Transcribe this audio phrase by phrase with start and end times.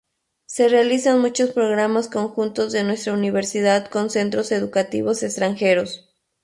[0.47, 6.09] Se realizan muchos programas conjuntos de nuestra universidad con centros educativos extranjeros.